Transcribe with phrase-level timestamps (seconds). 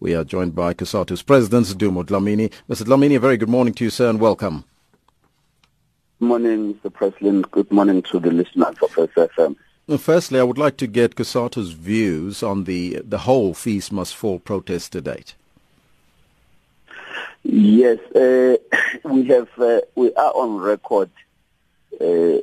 [0.00, 2.50] We are joined by COSATU's president, Dumo Dlamini.
[2.70, 2.84] Mr.
[2.84, 4.64] Dlamini, a very good morning to you, sir, and welcome.
[6.18, 6.90] Good morning, Mr.
[6.90, 7.50] President.
[7.50, 9.56] Good morning to the listeners of SAfm.
[9.98, 14.38] Firstly, I would like to get COSATU's views on the, the whole Fees Must Fall
[14.38, 15.34] protest to date.
[17.42, 18.56] Yes, uh,
[19.04, 21.10] we have uh, we are on record
[22.00, 22.38] uh,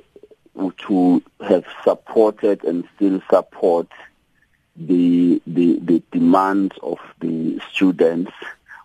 [0.87, 3.87] to have supported and still support
[4.78, 8.32] the the, the demands of the students.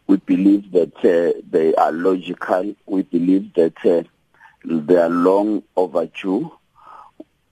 [0.06, 2.74] We believe that uh, they are logical.
[2.86, 4.02] We believe that uh,
[4.64, 6.52] they are long overdue.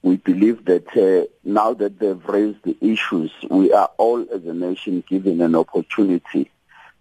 [0.03, 4.55] We believe that uh, now that they've raised the issues, we are all as a
[4.55, 6.51] nation given an opportunity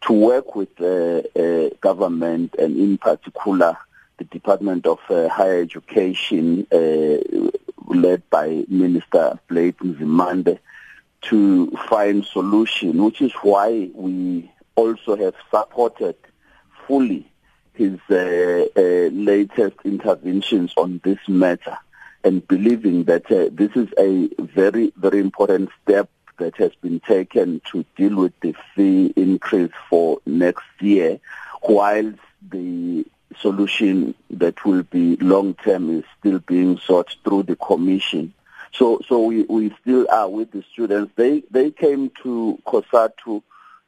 [0.02, 3.78] to work with the uh, government and in particular
[4.18, 7.18] the Department of uh, Higher Education uh,
[7.88, 10.60] led by Minister Blade Nzimande
[11.22, 16.16] to find solution, which is why we also have supported
[16.88, 17.30] fully
[17.74, 21.78] his uh, uh, latest interventions on this matter
[22.24, 27.62] and believing that uh, this is a very, very important step that has been taken
[27.72, 31.20] to deal with the fee increase for next year,
[31.64, 33.06] whilst the
[33.40, 38.34] solution that will be long term is still being sought through the commission.
[38.74, 41.12] So, so we, we still are with the students.
[41.16, 43.42] They they came to COSATU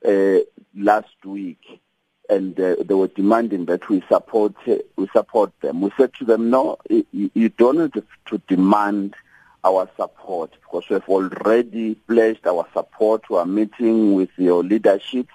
[0.05, 0.43] uh,
[0.75, 1.81] last week,
[2.29, 5.81] and uh, they were demanding that we support we support them.
[5.81, 9.15] We said to them, no, you, you don't have to demand
[9.63, 13.29] our support because we have already pledged our support.
[13.29, 15.27] We are meeting with your leadership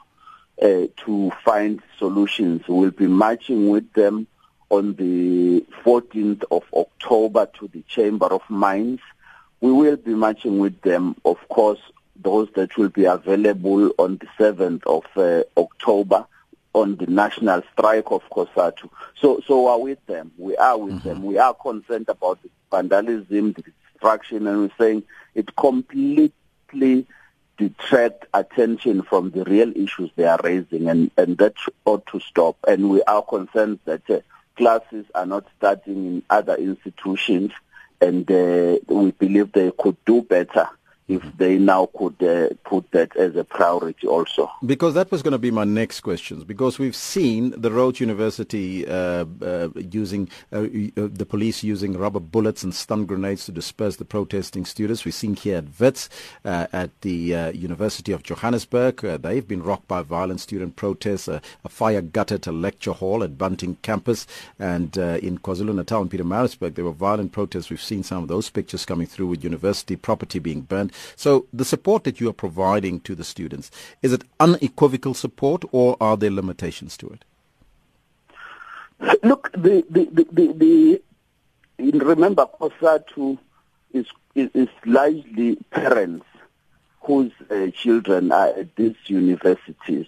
[0.60, 2.62] uh, to find solutions.
[2.66, 4.26] We'll be marching with them
[4.68, 9.00] on the 14th of October to the Chamber of Mines.
[9.60, 11.80] We will be marching with them, of course,
[12.14, 16.26] those that will be available on the 7th of uh, October
[16.72, 18.90] on the national strike of COSATU.
[19.18, 20.32] So, so we are with them.
[20.36, 21.08] We are with mm-hmm.
[21.08, 21.22] them.
[21.22, 27.06] We are concerned about the vandalism, the destruction, and we're saying it completely
[27.56, 31.54] detract attention from the real issues they are raising, and, and that
[31.86, 32.56] ought to stop.
[32.68, 34.20] And we are concerned that uh,
[34.56, 37.52] classes are not starting in other institutions,
[38.00, 40.68] and uh, we believe they could do better
[41.08, 44.50] if they now could uh, put that as a priority also.
[44.64, 46.42] Because that was going to be my next question.
[46.42, 52.20] Because we've seen the Rhodes University uh, uh, using uh, uh, the police using rubber
[52.20, 55.04] bullets and stun grenades to disperse the protesting students.
[55.04, 56.08] We've seen here at Wits,
[56.44, 61.28] uh, at the University of Johannesburg, they've been rocked by violent student protests.
[61.28, 64.26] a fire gutted a lecture hall at Bunting campus,
[64.58, 67.70] and in KwaZulu-Natal and Pietermaritzburg, there were violent protests.
[67.70, 70.92] We've seen some of those pictures coming through with university property being burned.
[71.16, 73.70] So the support that you are providing to the students,
[74.02, 77.24] is it unequivocal support or are there limitations to it?
[79.22, 81.02] Look, the, the, the, the,
[81.78, 83.38] remember COSATU
[83.92, 86.24] is, is, is largely parents
[87.02, 90.06] whose uh, children are at these universities.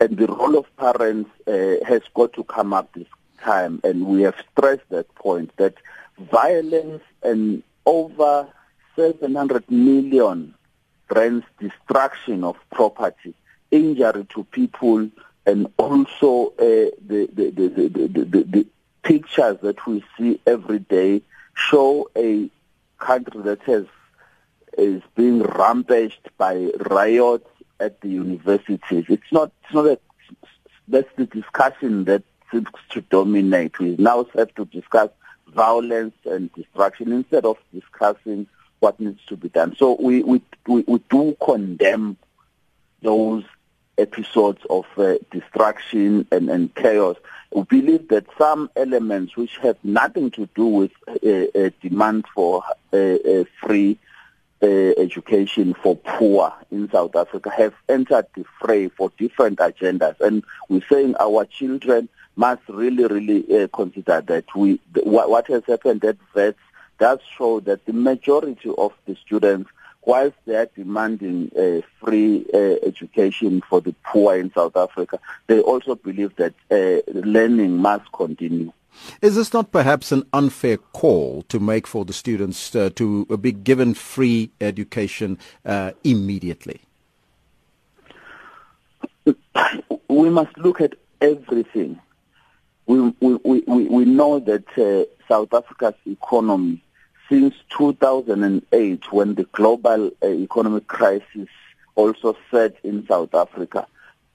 [0.00, 3.06] And the role of parents uh, has got to come up this
[3.40, 3.80] time.
[3.84, 5.74] And we have stressed that point that
[6.18, 8.48] violence and over
[8.96, 10.54] 700 million
[11.10, 13.34] rands destruction of property,
[13.70, 15.08] injury to people,
[15.46, 18.66] and also uh, the, the, the, the, the
[19.02, 21.22] pictures that we see every day
[21.54, 22.48] show a
[22.98, 23.86] country that has
[24.78, 27.48] is being rampaged by riots
[27.78, 29.04] at the universities.
[29.08, 29.98] It's not it's not a,
[30.88, 33.78] that's the discussion that seems to dominate.
[33.78, 35.10] We now have to discuss
[35.48, 38.46] violence and destruction instead of discussing
[38.82, 39.76] what needs to be done.
[39.76, 42.16] So we, we, we, we do condemn
[43.00, 43.44] those
[43.96, 47.16] episodes of uh, destruction and, and chaos.
[47.54, 52.64] We believe that some elements which have nothing to do with uh, uh, demand for
[52.92, 53.98] uh, free
[54.64, 60.20] education for poor in South Africa have entered the fray for different agendas.
[60.20, 66.04] And we're saying our children must really, really consider that we what, what has happened
[66.04, 66.60] at Wits
[67.02, 69.68] does show that the majority of the students,
[70.04, 75.18] whilst they are demanding uh, free uh, education for the poor in South Africa,
[75.48, 78.72] they also believe that uh, learning must continue.
[79.20, 83.50] Is this not perhaps an unfair call to make for the students uh, to be
[83.50, 86.82] given free education uh, immediately?
[90.08, 91.98] We must look at everything.
[92.86, 96.82] We, we, we, we know that uh, South Africa's economy
[97.28, 101.48] since 2008 when the global uh, economic crisis
[101.94, 103.86] also set in South Africa,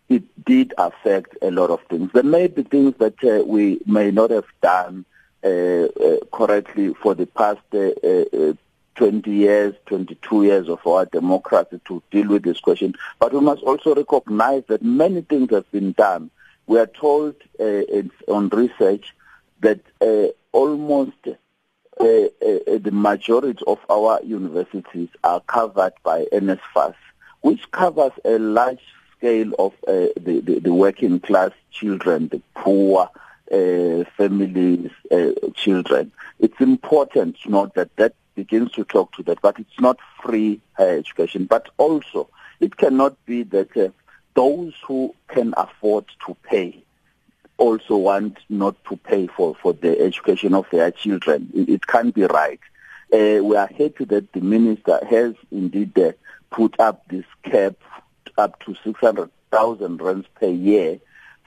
[0.09, 2.11] it did affect a lot of things.
[2.13, 5.05] There may be things that uh, we may not have done
[5.43, 8.53] uh, uh, correctly for the past uh, uh,
[8.95, 12.95] 20 years, 22 years of our democracy to deal with this question.
[13.19, 16.31] But we must also recognize that many things have been done.
[16.65, 19.15] We are told on research
[19.61, 19.79] that
[20.51, 21.27] almost
[21.99, 26.95] the majority of our universities are covered by NSFAS,
[27.41, 28.81] which covers a large
[29.17, 33.09] scale of uh, the, the, the, working class children, the poor
[33.51, 36.11] uh, families, uh, children.
[36.39, 40.61] It's important to note that that begins to talk to that, but it's not free
[40.77, 41.45] higher education.
[41.45, 42.29] But also,
[42.59, 43.89] it cannot be that uh,
[44.35, 46.83] those who can afford to pay
[47.57, 51.49] also want not to pay for, for the education of their children.
[51.53, 52.59] It, it can't be right.
[53.11, 56.11] Uh, we are happy that the minister has indeed uh,
[56.51, 57.75] put up this cap
[58.37, 60.99] up to 600,000 rands per year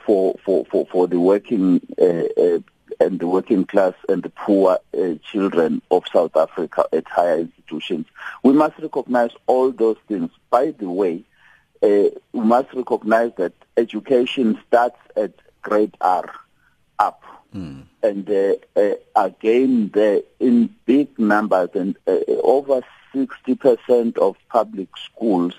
[0.05, 2.59] for, for, for, for the working uh, uh,
[2.99, 8.07] and the working class and the poor uh, children of South Africa at higher institutions.
[8.43, 10.31] We must recognize all those things.
[10.51, 11.25] By the way,
[11.83, 16.33] uh, we must recognize that education starts at grade R
[16.99, 17.23] up.
[17.55, 17.85] Mm.
[18.03, 22.83] And uh, uh, again, the, in big numbers, and over
[23.15, 25.55] 60% of public schools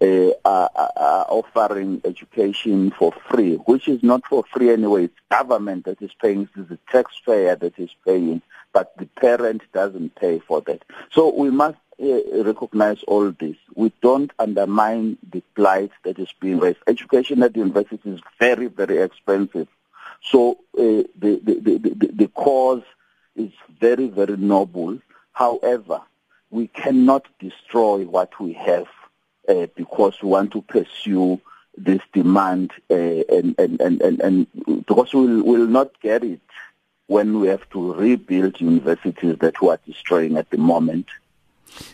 [0.00, 5.04] uh, are, are, offering education for free, which is not for free anyway.
[5.04, 6.48] It's government that is paying.
[6.56, 8.42] It's the taxpayer that is paying,
[8.72, 10.82] but the parent doesn't pay for that.
[11.12, 13.56] So we must uh, recognize all this.
[13.74, 16.78] We don't undermine the plight that is being raised.
[16.86, 19.68] Education at the university is very, very expensive.
[20.22, 22.82] So uh, the, the, the, the, the cause
[23.36, 24.98] is very, very noble.
[25.32, 26.02] However,
[26.50, 28.88] we cannot destroy what we have
[29.48, 31.40] uh, because we want to pursue
[31.76, 34.46] this demand uh, and, and, and, and, and
[34.86, 36.40] because we'll, we'll not get it
[37.06, 41.06] when we have to rebuild universities that we are destroying at the moment.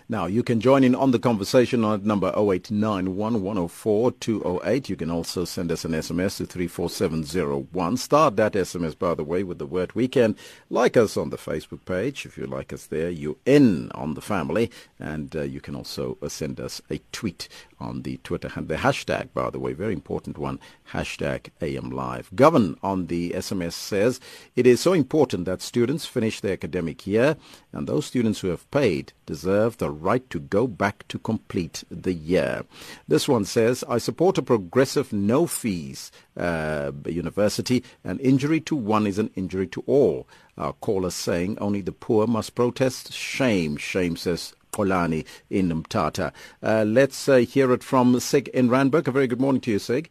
[0.09, 4.89] Now, you can join in on the conversation on number 0891104208.
[4.89, 7.97] You can also send us an SMS to 34701.
[7.97, 10.37] Start that SMS, by the way, with the word weekend.
[10.71, 12.25] Like us on the Facebook page.
[12.25, 14.71] If you like us there, you're in on the family.
[15.01, 17.49] And uh, you can also uh, send us a tweet
[17.79, 20.59] on the Twitter and the hashtag, by the way, very important one,
[20.93, 22.31] hashtag AM Live.
[22.35, 24.21] Govern on the SMS says
[24.55, 27.37] it is so important that students finish their academic year,
[27.73, 32.13] and those students who have paid deserve the right to go back to complete the
[32.13, 32.65] year.
[33.09, 37.83] This one says, I support a progressive no fees uh, university.
[38.05, 40.29] An injury to one is an injury to all.
[40.59, 43.13] Our caller saying only the poor must protest.
[43.13, 46.33] Shame, shame, says Polani in Mthatha.
[46.63, 49.09] Uh, let's uh, hear it from Sig in Randburg.
[49.09, 50.11] A very good morning to you, Sig.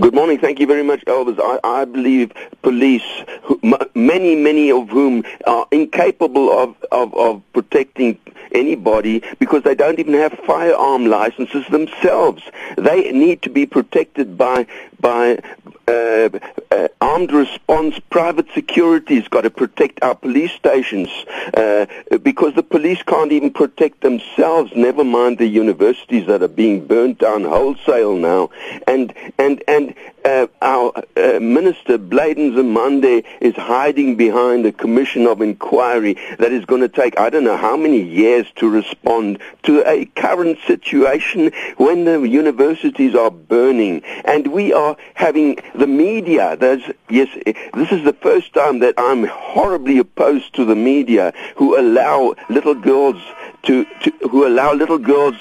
[0.00, 0.38] Good morning.
[0.38, 1.38] Thank you very much, Elvis.
[1.38, 3.04] I, I believe police,
[3.42, 3.60] who,
[3.94, 8.18] many, many of whom are incapable of, of, of protecting
[8.52, 12.42] anybody because they don't even have firearm licenses themselves.
[12.78, 14.66] They need to be protected by
[14.98, 15.40] by
[15.88, 16.28] uh,
[16.70, 21.08] uh, armed response, private security has got to protect our police stations
[21.54, 21.86] uh,
[22.22, 24.70] because the police can't even protect themselves.
[24.76, 28.50] Never mind the universities that are being burnt down wholesale now.
[28.86, 29.81] And and and
[30.24, 36.64] uh, our uh, minister Blade Nzimande is hiding behind a commission of inquiry that is
[36.64, 41.52] going to take I don't know how many years to respond to a current situation
[41.76, 46.56] when the universities are burning and we are having the media.
[46.56, 47.28] There's, yes,
[47.74, 52.74] this is the first time that I'm horribly opposed to the media who allow little
[52.74, 53.20] girls
[53.64, 55.36] to, to who allow little girls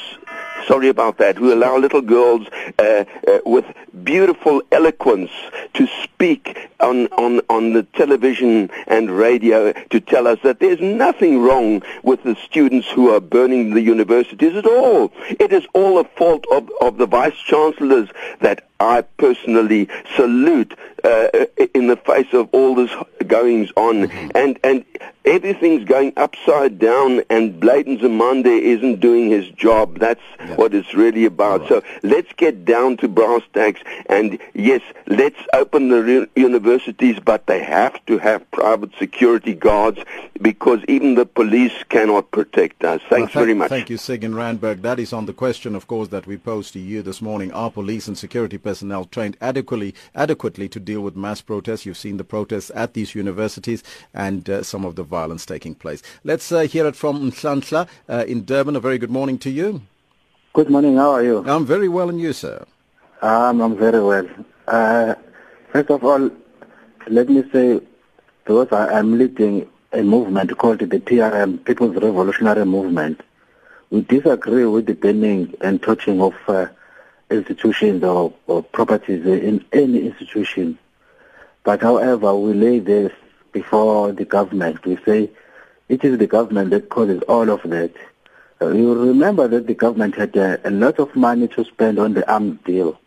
[0.67, 2.47] sorry about that, who allow little girls
[2.79, 3.65] uh, uh, with
[4.03, 5.31] beautiful eloquence
[5.73, 11.41] to speak on, on, on the television and radio to tell us that there's nothing
[11.41, 15.11] wrong with the students who are burning the universities at all.
[15.29, 20.73] It is all a fault of, of the vice chancellors that I personally salute
[21.03, 21.27] uh,
[21.75, 22.91] in the face of all this
[23.27, 24.29] goings on, mm-hmm.
[24.33, 24.83] and and
[25.23, 29.99] everything's going upside down, and Blade Nzimande isn't doing his job.
[29.99, 30.55] That's yeah.
[30.55, 31.61] what it's really about.
[31.61, 31.69] Right.
[31.69, 37.45] So let's get down to brass tacks, and yes, let's open the re- universities, but
[37.45, 39.99] they have to have private security guards
[40.41, 42.99] because even the police cannot protect us.
[43.09, 43.69] Thanks well, very much.
[43.69, 44.81] Thank you, Sig in Randburg.
[44.81, 47.51] That is on the question, of course, that we posed to you this morning.
[47.51, 48.70] Are police and security personnel
[49.11, 51.85] trained adequately adequately to deal with mass protests?
[51.85, 56.01] You've seen the protests at these universities and uh, some of the violence taking place.
[56.23, 58.75] Let's uh, hear it from Nhlanhla uh, in Durban.
[58.75, 59.81] A very good morning to you.
[60.53, 60.97] Good morning.
[60.97, 61.43] How are you?
[61.47, 62.65] I'm very well, and you, sir?
[63.21, 64.27] Um, I'm very well.
[64.67, 65.15] Uh,
[65.71, 66.29] first of all,
[67.07, 67.79] let me say,
[68.43, 73.21] because I am leading a movement called the PRM, People's Revolutionary Movement,
[73.89, 76.67] we disagree with the banning and touching of uh,
[77.31, 80.77] institutions or, or properties in any institution.
[81.63, 83.11] But however, we lay this
[83.51, 84.85] before the government.
[84.85, 85.29] We say
[85.89, 87.91] it is the government that causes all of that.
[88.61, 92.13] Uh, you remember that the government had uh, a lot of money to spend on
[92.13, 92.99] the arms deal.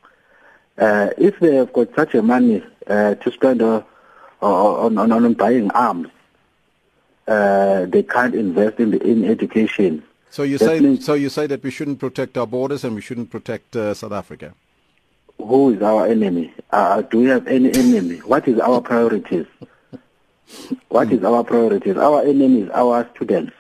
[0.76, 3.84] Uh, if they have got such a money uh, to spend on,
[4.40, 6.08] on, on buying arms,
[7.28, 10.02] uh, they can't invest in, the, in education.
[10.30, 12.94] So you that say means, so you say that we shouldn't protect our borders and
[12.94, 14.54] we shouldn't protect South Africa.
[15.38, 16.52] Who is our enemy?
[17.10, 18.18] do we have any enemy?
[18.18, 19.46] What is our priorities?
[20.88, 21.96] What is our priorities?
[21.96, 23.52] Our enemy is our students.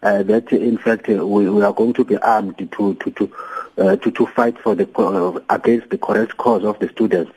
[0.00, 3.36] Uh, that in fact uh, we, we, are going to be armed to to to
[3.78, 7.32] uh, to, to fight for the uh, against the correct cause of the students.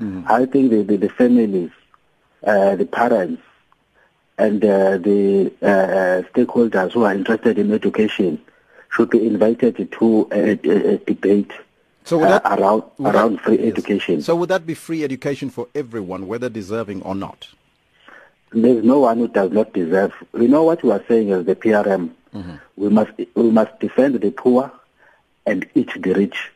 [0.00, 0.28] Mm.
[0.28, 1.70] I think the the, the families,
[2.44, 3.40] uh, the parents,
[4.40, 5.52] and uh, the
[6.32, 8.40] stakeholders who are interested in education
[8.90, 11.52] should be invited to a, a, a debate.
[12.04, 13.72] So would that, around around that, free yes.
[13.72, 14.22] education.
[14.22, 17.48] So would that be free education for everyone, whether deserving or not?
[18.52, 20.12] There's no one who does not deserve.
[20.32, 22.10] We know what we are saying as the PRM.
[22.34, 22.54] Mm-hmm.
[22.76, 24.72] We must we must defend the poor
[25.46, 26.50] and eat the rich.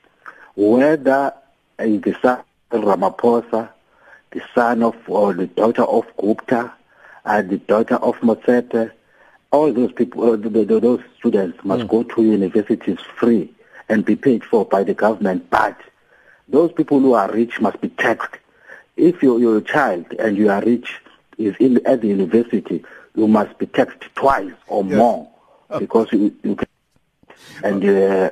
[0.56, 1.34] Whether
[1.78, 3.68] is the son of Ramaphosa,
[4.30, 6.72] the son of or the daughter of Gupta,
[7.24, 8.90] and the daughter of Motsepe,
[9.50, 11.88] all those people, uh, those students must mm.
[11.88, 13.52] go to universities free
[13.88, 15.48] and be paid for by the government.
[15.50, 15.78] But
[16.48, 18.36] those people who are rich must be taxed.
[18.96, 21.00] If you're, you're a child and you are rich,
[21.38, 24.94] is in at the university, you must be taxed twice or yes.
[24.96, 25.28] more
[25.70, 25.78] oh.
[25.78, 26.68] because you, you can,
[27.62, 28.30] and uh,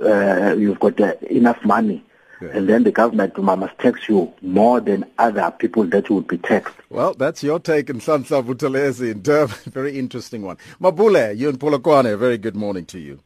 [0.00, 2.04] uh, you've got uh, enough money.
[2.52, 6.38] And then the government must tax you more than other people that you would be
[6.38, 6.74] taxed.
[6.90, 9.56] Well, that's your take in Sansa Buthelezi in Durban.
[9.66, 10.56] Very interesting one.
[10.80, 13.20] Mabule, you in Polokwane, very good morning to you.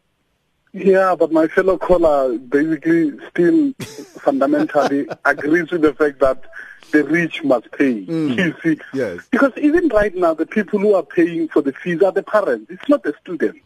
[0.73, 3.73] Yeah, but my fellow caller basically still
[4.21, 6.45] fundamentally agrees with the fact that
[6.93, 8.05] the rich must pay.
[8.07, 8.37] Mm.
[8.37, 8.81] You see?
[8.95, 9.27] Yes.
[9.31, 12.71] Because even right now, the people who are paying for the fees are the parents.
[12.71, 13.61] It's not the students.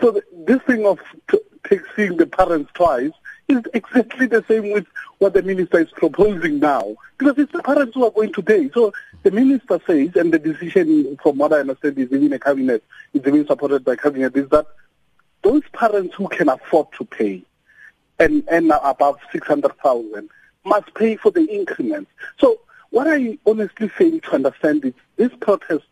[0.00, 0.98] So the, this thing of
[1.30, 3.12] t- taxing the parents twice
[3.48, 4.86] is exactly the same with
[5.18, 6.96] what the minister is proposing now.
[7.18, 8.70] Because it's the parents who are going to pay.
[8.70, 12.84] So the minister says, and the decision, from what I understand, is even a cabinet,
[13.14, 14.66] is even supported by cabinet, is that
[15.42, 17.42] those parents who can afford to pay
[18.18, 20.28] and earn above 600,000
[20.64, 22.10] must pay for the increments.
[22.38, 22.60] So
[22.90, 25.84] what I honestly fail to understand is this protest,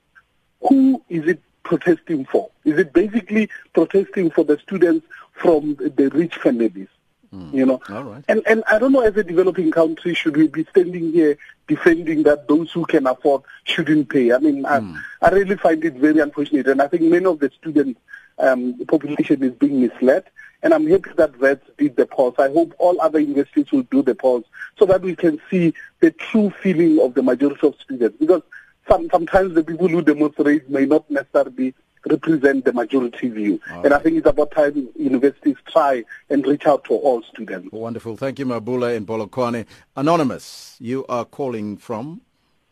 [0.61, 2.51] who is it protesting for?
[2.65, 6.89] Is it basically protesting for the students from the rich families?
[7.35, 7.53] Mm.
[7.53, 8.25] You know, All right.
[8.29, 9.01] and and I don't know.
[9.01, 11.37] As a developing country, should we be standing here
[11.67, 14.33] defending that those who can afford shouldn't pay?
[14.33, 15.03] I mean, mm.
[15.21, 17.99] I, I really find it very unfortunate, and I think many of the student
[18.39, 20.25] um, population is being misled.
[20.63, 22.35] And I'm happy that Wits did the pause.
[22.39, 24.45] I hope all other universities will do the pause
[24.79, 28.17] so that we can see the true feeling of the majority of students.
[28.19, 28.41] Because
[28.89, 31.75] some, sometimes the people who demonstrate may not necessarily
[32.09, 33.61] represent the majority view.
[33.69, 37.73] and I think it's about time universities try and reach out to all students.
[37.73, 38.17] Wonderful.
[38.17, 39.67] Thank you, Mabula and Polokwane.
[39.97, 42.21] Anonymous, you are calling from?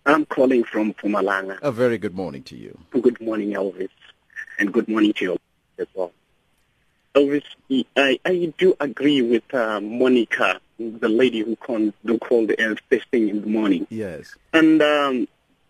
[0.04, 1.58] I'm calling from Mpumalanga.
[1.62, 2.78] A very good morning to you.
[2.90, 3.88] Good morning, Elvis.
[4.58, 5.38] And good morning to you
[5.78, 6.12] as well.
[7.14, 12.74] Obviously, I, I do agree with uh, Monica, the lady who called, who called uh,
[12.90, 13.86] first thing in the morning.
[13.90, 14.34] Yes.
[14.52, 15.28] And um,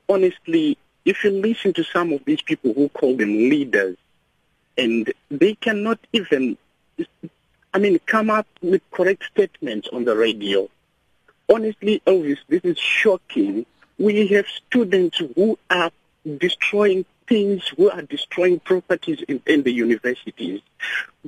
[0.09, 3.97] honestly, if you listen to some of these people who call them leaders,
[4.79, 6.57] and they cannot even,
[7.75, 10.69] I mean, come up with correct statements on the radio.
[11.49, 13.67] Honestly, Elvis, this is shocking.
[13.99, 15.91] We have students who are
[16.39, 20.61] destroying things who are destroying properties in, in the universities,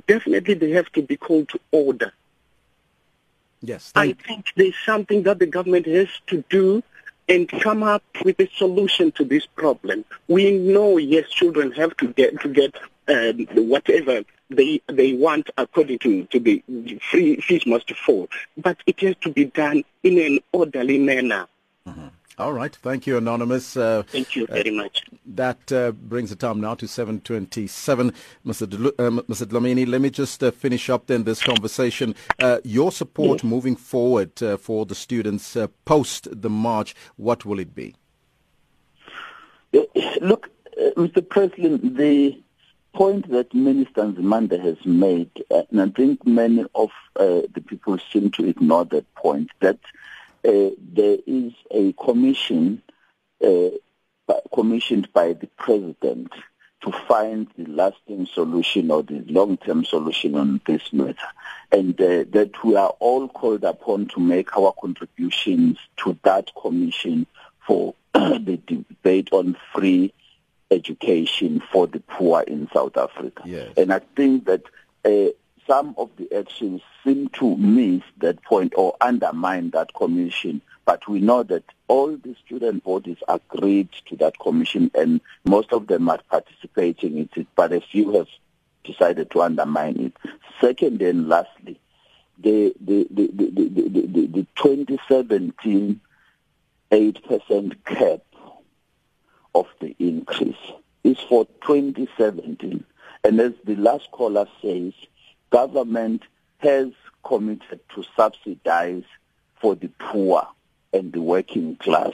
[0.07, 2.13] definitely they have to be called to order.
[3.61, 3.91] Yes.
[3.95, 6.83] I think there's something that the government has to do
[7.27, 10.05] and come up with a solution to this problem.
[10.27, 12.75] We know, yes, children have to get to get
[13.07, 16.63] um, whatever they they want according to, to the
[17.09, 21.47] free fees must fall, but it has to be done in an orderly manner.
[22.37, 22.75] All right.
[22.75, 23.77] Thank you, Anonymous.
[23.77, 25.03] Uh, Thank you very uh, much.
[25.25, 28.13] That uh, brings the time now to 7.27.
[28.45, 28.67] Mr.
[28.67, 29.45] Dl- uh, Mr.
[29.45, 32.13] Dlamini, let me just uh, finish up then this conversation.
[32.39, 37.95] Uh, your support moving forward for the students post the march, what will it be?
[40.21, 40.49] Look,
[40.97, 41.27] Mr.
[41.27, 42.37] President, the
[42.93, 47.97] point that Minister Nzimande has made, uh, and I think many of uh, the people
[48.11, 49.79] seem to ignore that point, that
[50.45, 52.81] there is a commission
[53.45, 53.69] uh,
[54.53, 56.31] commissioned by the president
[56.81, 61.27] to find the lasting solution or the long-term solution on this matter,
[61.71, 67.25] and uh, that we are all called upon to make our contributions to that commission
[67.65, 70.13] for the debate on free
[70.71, 73.43] education for the poor in South Africa.
[73.45, 73.73] Yes.
[73.77, 74.63] And I think that
[75.03, 75.31] uh,
[75.67, 80.61] some of the actions seem to miss that point or undermine that commission.
[80.85, 85.87] But we know that all the student bodies agreed to that commission and most of
[85.87, 88.27] them are participating in it, but a few have
[88.83, 90.31] decided to undermine it.
[90.61, 91.79] Second and lastly,
[92.37, 95.99] the, the, the, the, the, the, the 2017
[96.91, 98.21] 8% cap
[99.53, 100.55] of the increase
[101.03, 102.83] is for 2017.
[103.23, 104.93] And as the last caller says,
[105.49, 106.23] government
[106.59, 106.89] has
[107.23, 109.03] committed to subsidize
[109.59, 110.47] for the poor
[110.93, 112.13] and the working class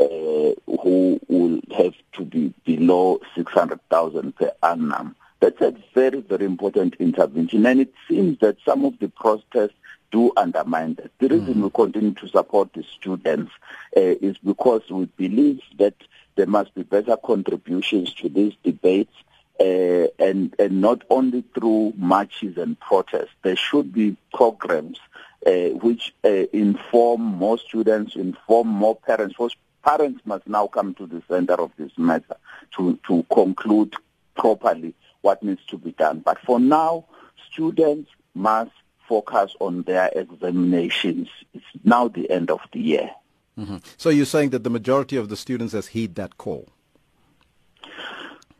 [0.00, 5.14] uh, who will have to be below 600,000 per annum.
[5.40, 7.66] That's a very, very important intervention.
[7.66, 9.74] And it seems that some of the protests
[10.10, 11.10] do undermine that.
[11.18, 11.62] The reason mm.
[11.62, 13.52] we continue to support the students
[13.96, 15.94] uh, is because we believe that
[16.36, 19.12] there must be better contributions to these debates
[19.60, 23.34] uh, and, and not only through marches and protests.
[23.42, 24.98] There should be programs
[25.46, 29.34] uh, which uh, inform more students, inform more parents.
[29.34, 32.36] Because parents must now come to the center of this matter
[32.76, 33.94] to, to conclude
[34.36, 36.20] properly what needs to be done.
[36.20, 37.04] But for now,
[37.50, 38.70] students must
[39.08, 41.28] focus on their examinations.
[41.54, 43.10] It's now the end of the year.
[43.58, 43.78] Mm-hmm.
[43.96, 46.68] So you're saying that the majority of the students has heed that call?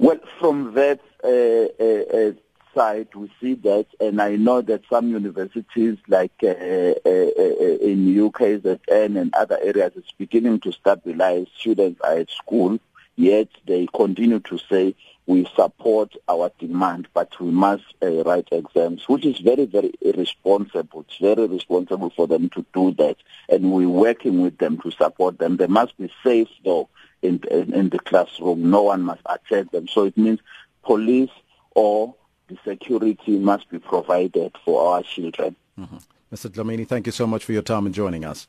[0.00, 2.32] Well, from that uh, uh, uh,
[2.72, 9.20] side, we see that, and I know that some universities, like uh, uh, in UKZN
[9.20, 11.48] and other areas, is beginning to stabilize.
[11.58, 12.78] Students are at school,
[13.16, 14.94] yet they continue to say
[15.26, 21.04] we support our demand, but we must uh, write exams, which is very, very irresponsible.
[21.08, 23.16] It's very responsible for them to do that,
[23.48, 25.56] and we're working with them to support them.
[25.56, 26.88] They must be safe, though,
[27.22, 28.70] in, in, in the classroom.
[28.70, 29.88] No one must attack them.
[29.88, 30.40] So it means
[30.82, 31.30] police
[31.74, 32.14] or
[32.48, 35.56] the security must be provided for our children.
[35.78, 35.96] Mm-hmm.
[36.32, 36.50] Mr.
[36.50, 38.46] Dlamini, thank you so much for your time and joining us.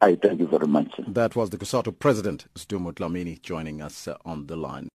[0.00, 0.92] I thank you very much.
[1.08, 4.86] That was the COSATU president, Sdumo Dlamini, joining us uh, on the line.